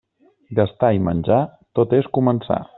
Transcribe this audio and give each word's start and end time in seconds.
Gastar 0.59 0.89
i 0.95 1.03
menjar, 1.09 1.39
tot 1.81 1.95
és 2.01 2.13
començar. 2.21 2.63